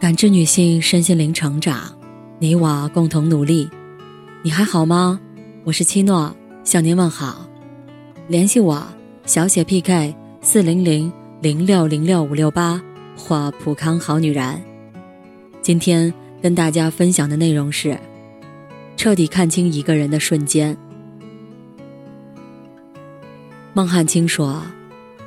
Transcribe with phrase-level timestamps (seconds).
[0.00, 1.94] 感知女性身心灵成长，
[2.38, 3.68] 你我共同努力。
[4.42, 5.20] 你还好吗？
[5.62, 6.34] 我是七诺，
[6.64, 7.46] 向您问好。
[8.26, 8.82] 联系我
[9.26, 12.80] 小写 PK 四零零零六零六五六八
[13.14, 14.58] 或普康好女人。
[15.60, 16.10] 今天
[16.40, 17.94] 跟大家分享的内容是：
[18.96, 20.74] 彻底看清一个人的瞬间。
[23.74, 24.62] 孟汉卿说：“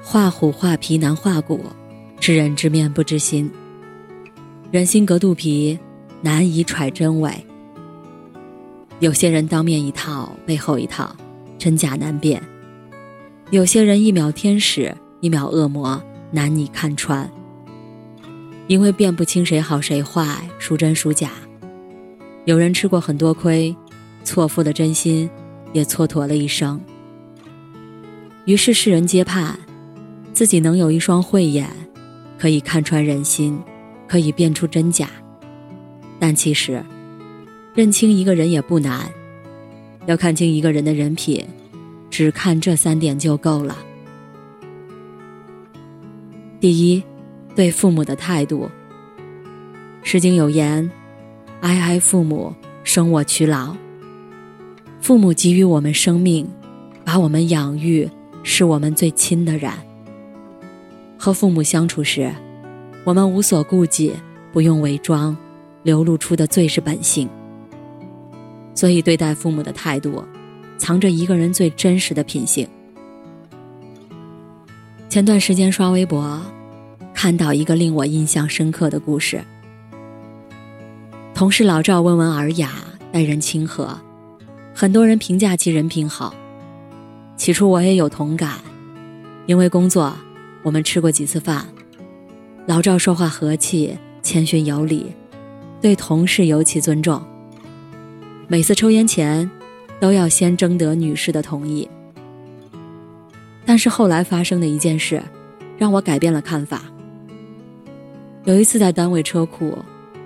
[0.00, 1.60] 画虎画皮难画骨，
[2.20, 3.50] 知人知面不知心。
[4.70, 5.76] 人心隔肚皮，
[6.22, 7.32] 难以揣真伪。
[9.00, 11.12] 有些人当面一套，背后一套，
[11.58, 12.40] 真假难辨；
[13.50, 17.28] 有些人一秒天使，一秒恶魔，难以看穿。
[18.68, 21.32] 因为辨不清谁好谁坏，孰真孰假。
[22.44, 23.74] 有人吃过很多亏，
[24.22, 25.28] 错付了真心，
[25.72, 26.80] 也蹉跎了一生。”
[28.46, 29.58] 于是世人皆盼，
[30.32, 31.68] 自己能有一双慧眼，
[32.38, 33.58] 可以看穿人心，
[34.10, 35.08] 可以辨出真假。
[36.18, 36.84] 但其实，
[37.76, 39.08] 认清一个人也不难，
[40.06, 41.46] 要看清一个人的人品，
[42.10, 43.78] 只看这三点就够了。
[46.58, 47.00] 第一，
[47.54, 48.68] 对父母的态度。
[50.08, 50.90] 《诗经》有言
[51.62, 53.76] ：“哀哀父母，生我劬劳。”
[55.00, 56.50] 父母给予我们生命，
[57.04, 58.10] 把我们养育。
[58.42, 59.70] 是我们最亲的人。
[61.18, 62.34] 和父母相处时，
[63.04, 64.12] 我们无所顾忌，
[64.52, 65.36] 不用伪装，
[65.82, 67.28] 流露出的最是本性。
[68.74, 70.22] 所以，对待父母的态度，
[70.78, 72.68] 藏着一个人最真实的品性。
[75.08, 76.40] 前段时间刷微博，
[77.12, 79.42] 看到一个令我印象深刻的故事。
[81.34, 82.70] 同事老赵温文尔雅，
[83.10, 83.98] 待人亲和，
[84.74, 86.34] 很多人评价其人品好。
[87.36, 88.58] 起初我也有同感，
[89.46, 90.14] 因为工作，
[90.62, 91.66] 我们吃过几次饭。
[92.70, 95.12] 老赵说话和气，谦逊有礼，
[95.80, 97.20] 对同事尤其尊重。
[98.46, 99.50] 每次抽烟前，
[99.98, 101.90] 都要先征得女士的同意。
[103.66, 105.20] 但是后来发生的一件事，
[105.76, 106.82] 让我改变了看法。
[108.44, 109.76] 有一次在单位车库，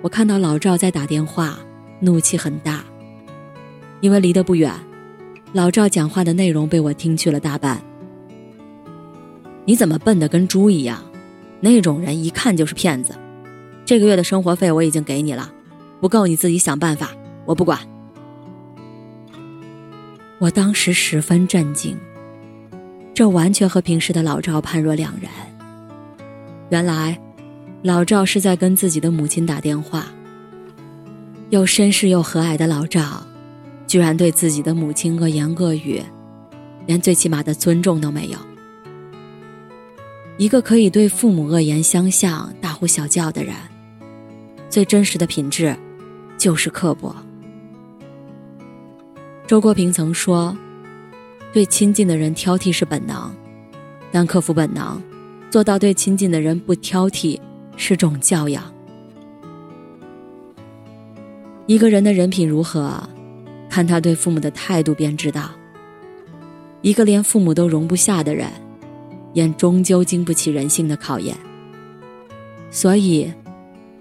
[0.00, 1.56] 我看到老赵在打电话，
[2.00, 2.82] 怒气很大，
[4.00, 4.74] 因为离得不远。
[5.52, 7.80] 老赵讲话的内容被我听去了大半。
[9.64, 11.00] 你怎么笨的跟猪一样？
[11.62, 13.14] 那种人一看就是骗子。
[13.86, 15.50] 这个月的生活费我已经给你了，
[16.00, 17.12] 不够你自己想办法，
[17.46, 17.78] 我不管。
[20.38, 21.96] 我当时十分震惊，
[23.14, 25.30] 这完全和平时的老赵判若两人。
[26.68, 27.18] 原来，
[27.82, 30.06] 老赵是在跟自己的母亲打电话。
[31.50, 33.22] 又绅士又和蔼的老赵。
[33.84, 36.02] 居然对自己的母亲恶言恶语，
[36.86, 38.38] 连最起码的尊重都没有。
[40.38, 43.54] 一个可以对父母恶言相向、大呼小叫的人，
[44.70, 45.76] 最真实的品质
[46.38, 47.14] 就是刻薄。
[49.46, 50.56] 周国平曾说
[51.52, 53.30] ：“对亲近的人挑剔是本能，
[54.10, 55.00] 但克服本能，
[55.50, 57.38] 做到对亲近的人不挑剔，
[57.76, 58.64] 是种教养。”
[61.66, 63.02] 一个人的人品如何？
[63.68, 65.50] 看他对父母的态度便知道。
[66.80, 68.50] 一个连父母都容不下的人，
[69.32, 71.36] 也终究经不起人性的考验。
[72.70, 73.32] 所以，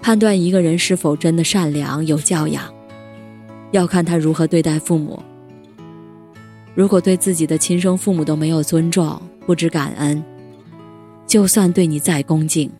[0.00, 2.62] 判断一个人是否真的善良有教养，
[3.70, 5.22] 要看他如何对待父母。
[6.74, 10.22] 如果对自己的亲生父母都没有尊重，不知感恩，
[11.26, 12.70] 就算对你再恭敬，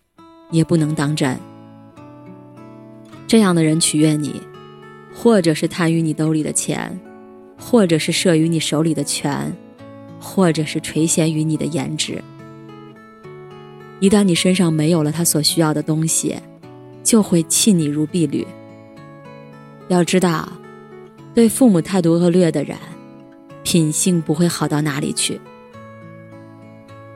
[0.51, 1.37] 也不能当真。
[3.25, 4.41] 这样的人取悦你。
[5.19, 6.95] 或者是贪于你兜里的钱，
[7.57, 9.51] 或者是慑于你手里的权，
[10.19, 12.23] 或者是垂涎于你的颜值。
[13.99, 16.35] 一旦你身上没有了他所需要的东西，
[17.03, 18.45] 就会弃你如敝履。
[19.87, 20.47] 要知道，
[21.33, 22.77] 对父母态度恶劣的人，
[23.63, 25.39] 品性不会好到哪里去。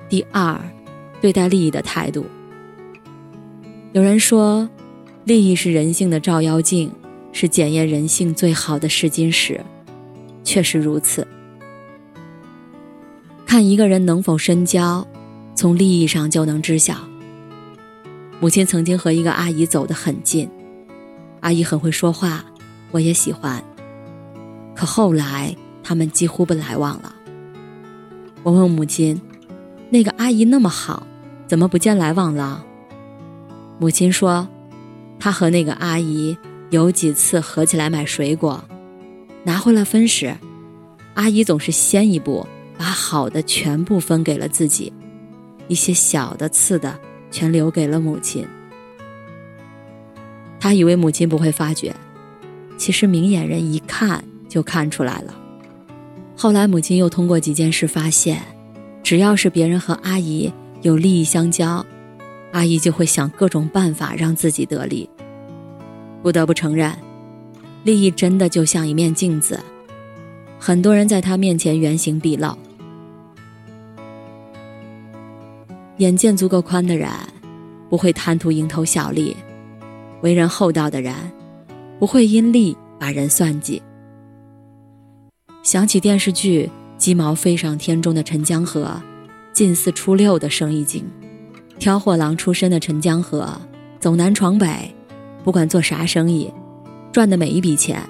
[0.09, 0.59] 第二，
[1.21, 2.25] 对待利益的态度。
[3.91, 4.69] 有人说，
[5.25, 6.91] 利益是人性的照妖镜。
[7.33, 9.61] 是检验人性最好的试金石，
[10.43, 11.25] 确实如此。
[13.45, 15.07] 看一个人能否深交，
[15.61, 16.95] 从利益上就能知晓。
[18.39, 20.49] 母亲曾经和一个阿姨走得很近，
[21.41, 22.43] 阿姨很会说话，
[22.89, 23.63] 我也喜欢。
[24.73, 27.13] 可后来他们几乎不来往了。
[28.41, 29.21] 我问母亲
[29.91, 31.05] ：“那个阿姨那么好，
[31.45, 32.65] 怎么不见来往了？”
[33.77, 34.47] 母亲说
[35.21, 36.35] ：“她和那个阿姨。”
[36.71, 38.63] 有几次合起来买水果，
[39.43, 40.35] 拿回来分时，
[41.13, 42.47] 阿姨总是先一步
[42.79, 44.91] 把好的全部分给了自己，
[45.71, 46.99] 一些小的、次的
[47.31, 48.45] 全留给了母亲。
[50.59, 51.95] 他以为母亲不会发觉，
[52.77, 55.33] 其实明眼人一看就看出来了。
[56.35, 58.41] 后来母亲又通过几件事发现，
[59.01, 60.51] 只要是别人和阿姨
[60.81, 61.85] 有利益相交，
[62.51, 65.09] 阿姨就会想各种办法让自己得利。
[66.21, 66.93] 不得不承认，
[67.85, 69.57] 利益真的就像一面镜子，
[70.59, 72.57] 很多人在他面前原形毕露。
[76.01, 77.07] 眼见足够宽的人，
[77.87, 79.37] 不会贪图蝇头小利。
[80.21, 81.13] 为人厚道的人，
[81.99, 83.79] 不会因利把人算计。
[85.61, 86.67] 想起电视剧
[86.97, 88.99] 《鸡毛飞上天》中的陈江河，
[89.53, 91.05] 近似初六的生意经，
[91.77, 93.47] 挑货郎出身的陈江河，
[93.99, 94.91] 走南闯北，
[95.43, 96.51] 不管做啥生意，
[97.11, 98.01] 赚的每一笔钱，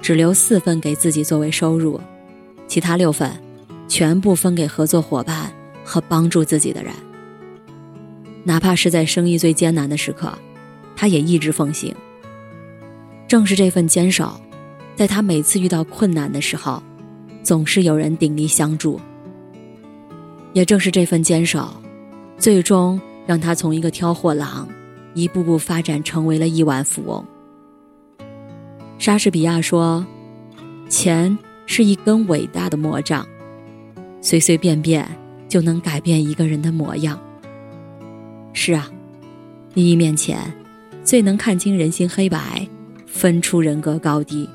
[0.00, 2.00] 只留四份给自己作为收入，
[2.66, 3.30] 其他六份，
[3.86, 5.52] 全部分给合作伙伴
[5.84, 6.90] 和帮助自己的人。
[8.44, 10.32] 哪怕是在生意最艰难的时刻。
[10.96, 11.94] 他也一直奉行。
[13.26, 14.38] 正是这份坚守，
[14.94, 16.82] 在他每次遇到困难的时候，
[17.42, 19.00] 总是有人鼎力相助。
[20.52, 21.72] 也正是这份坚守，
[22.36, 24.68] 最终让他从一个挑货郎，
[25.14, 27.24] 一步步发展成为了亿万富翁。
[28.98, 30.04] 莎士比亚说
[30.90, 33.26] ：“钱是一根伟大的魔杖，
[34.20, 35.08] 随随便便
[35.48, 37.18] 就能改变一个人的模样。”
[38.52, 38.90] 是啊，
[39.74, 40.38] 利益面前。
[41.02, 42.68] 最能看清人心黑白，
[43.06, 44.48] 分出人格高低。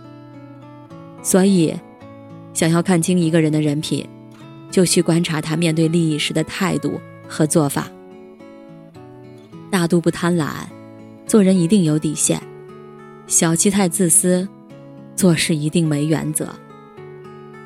[1.22, 1.74] 所以，
[2.54, 4.08] 想要看清一个人的人品，
[4.70, 7.90] 就去观察他面对利益时的态度和做法。
[9.72, 10.48] 大度不贪婪，
[11.26, 12.40] 做人一定有底线；
[13.28, 14.48] 小气太自私，
[15.16, 16.48] 做事一定没原则。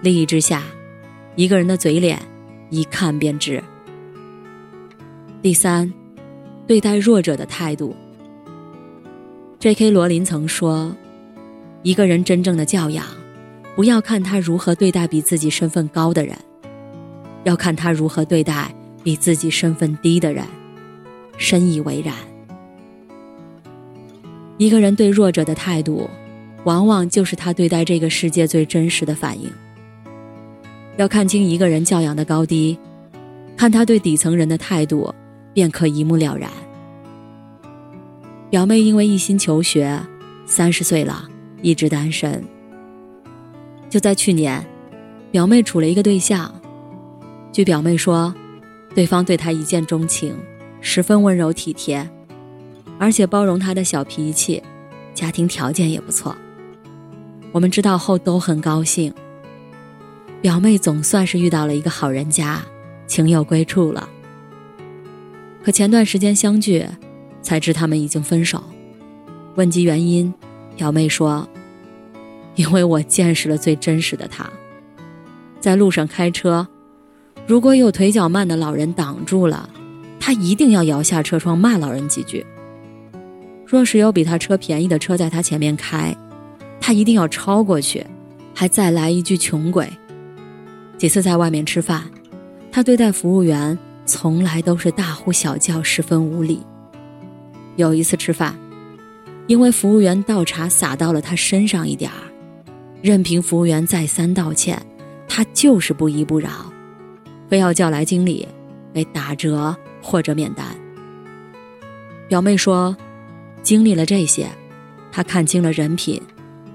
[0.02, 0.64] 利益之下，
[1.36, 2.18] 一个人的嘴脸
[2.70, 3.62] 一看便知。
[5.42, 5.94] 第三，
[6.70, 7.96] 对待弱者的态度。
[9.58, 9.90] J.K.
[9.90, 10.96] 罗琳曾说
[11.82, 13.04] ：“一个人真正的教养，
[13.76, 16.38] 不要看他如何对待比自己身份高的人，
[17.44, 18.72] 要看他如何对待
[19.04, 20.46] 比自己身份低的人。”
[21.40, 22.14] 深以为然。
[24.60, 26.08] 一个人对弱者的态度，
[26.66, 29.52] 往往就是他对待这个世界最真实的反应。
[30.98, 32.78] 要看清一个人教养的高低，
[33.58, 35.12] 看他对底层人的态度，
[35.54, 36.52] 便可一目了然。
[38.50, 40.02] 表妹因为一心求学，
[40.46, 41.30] 三十岁了
[41.62, 42.44] 一直单身。
[43.90, 44.66] 就在去年，
[45.32, 46.52] 表妹处了一个对象。
[47.52, 48.34] 据表妹说，
[48.96, 50.36] 对方对她一见钟情，
[50.82, 52.10] 十分温柔体贴，
[52.98, 54.64] 而且包容她的小脾气，
[55.14, 56.36] 家庭条件也不错。
[57.52, 59.14] 我们知道后都很高兴。
[60.42, 62.64] 表妹总算是遇到了一个好人家，
[63.06, 64.10] 情有归处了。
[65.64, 66.84] 可前段时间相聚。
[67.50, 68.64] 才知他们已经分手。
[69.56, 70.32] 问及原因，
[70.76, 71.50] 表妹说
[72.54, 74.48] ：“因为我见识了最真实的他。
[75.60, 76.68] 在路上开车，
[77.48, 79.68] 如果有腿脚慢的老人挡住了，
[80.20, 82.46] 他一定要摇下车窗骂老人几句；
[83.66, 86.16] 若是有比他车便宜的车在他前面开，
[86.80, 88.06] 他一定要超过去，
[88.54, 89.92] 还再来一句‘穷鬼’。
[91.00, 92.04] 几次在外面吃饭，
[92.72, 93.76] 他对待服务员
[94.06, 96.62] 从来都是大呼小叫，十分无礼。”
[97.80, 98.54] 有一次吃饭，
[99.48, 102.20] 因为服务员倒茶洒到了他身上一点儿，
[103.02, 104.78] 任凭服务员再三道歉，
[105.30, 106.50] 他就是不依不饶，
[107.48, 108.46] 非要叫来经理
[108.94, 110.66] 给打折或者免单。
[112.28, 112.94] 表妹说，
[113.64, 114.50] 经历了这些，
[115.10, 116.22] 她看清了人品，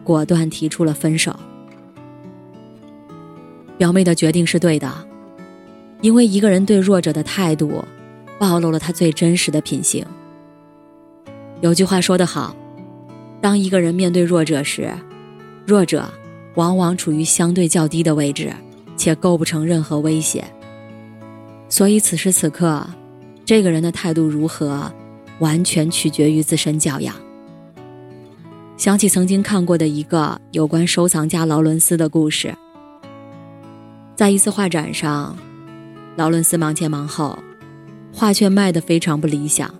[0.02, 1.38] 果断提出了分手。
[3.76, 4.90] 表妹的决定是对的，
[6.00, 7.84] 因为一个人对弱者的态度，
[8.38, 10.02] 暴露了他最真实的品行。
[11.64, 12.54] 有句话说得好，
[13.40, 14.92] 当一个人面对弱者时，
[15.66, 16.04] 弱者
[16.56, 18.52] 往往处于相对较低的位置，
[18.98, 20.44] 且构不成任何威胁。
[21.70, 22.86] 所以此时此刻，
[23.46, 24.92] 这个人的态度如何，
[25.38, 27.14] 完全取决于自身教养。
[28.76, 32.54] 想起曾经看过的一个有关收藏家劳伦斯的故事，
[34.14, 35.34] 在一次画展上，
[36.14, 37.38] 劳伦斯忙前忙后，
[38.12, 39.74] 画却卖得非常不理想。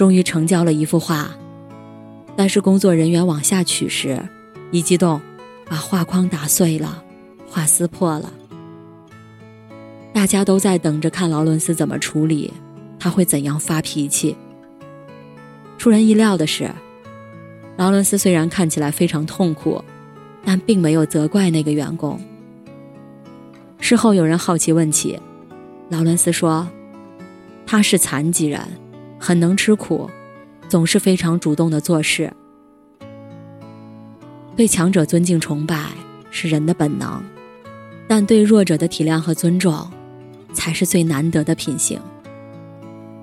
[0.00, 1.28] 终于成交了一幅画，
[2.34, 4.18] 但是工作人员往下取时，
[4.70, 5.20] 一激动，
[5.66, 7.04] 把画框打碎了，
[7.46, 8.32] 画撕破了。
[10.14, 12.50] 大家都在等着看劳伦斯怎么处理，
[12.98, 14.34] 他会怎样发脾气。
[15.76, 16.70] 出人意料的是，
[17.76, 19.84] 劳伦斯虽然看起来非常痛苦，
[20.42, 22.18] 但并没有责怪那个员工。
[23.80, 25.20] 事后有人好奇问起，
[25.90, 26.66] 劳伦斯说
[27.68, 28.58] ：“他是残疾人。”
[29.20, 30.10] 很能吃苦，
[30.66, 32.32] 总是非常主动的做事。
[34.56, 35.90] 对强者尊敬崇拜
[36.30, 37.22] 是人的本能，
[38.08, 39.88] 但对弱者的体谅和尊重，
[40.54, 42.00] 才是最难得的品行。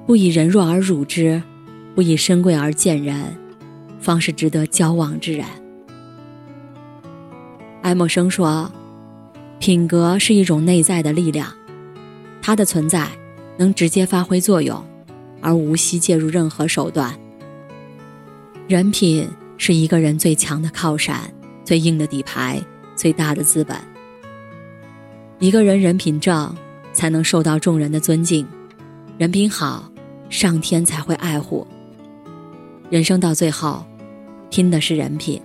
[0.06, 1.42] 不以人弱而辱之，
[1.96, 3.36] 不以身贵而贱人，
[4.00, 5.46] 方是值得交往之人。
[7.82, 8.72] 爱默生说
[9.60, 11.51] ：“品格是一种内在的力量，
[12.42, 13.10] 它的存在
[13.58, 14.84] 能直接发挥作用，
[15.48, 17.18] 而无需介入任何手段。
[18.68, 19.25] 人品
[19.58, 21.22] 是一个人最强的靠山，
[21.63, 22.62] 最硬的底牌，
[22.98, 23.77] 最大的资本。
[25.39, 26.54] 一个人人品正，
[26.92, 28.46] 才能受到众人的尊敬；
[29.18, 29.89] 人品好，
[30.30, 31.66] 上天才会爱护。
[32.89, 33.86] 人生到最后，
[34.50, 35.42] 拼的是人品，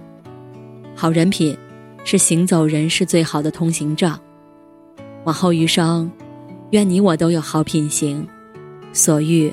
[0.96, 1.56] 好人品。”
[2.04, 4.18] 是行走人世最好的通行证。
[5.22, 6.10] 往后余生，
[6.72, 8.26] 愿你我都有好品行，
[8.92, 9.52] 所遇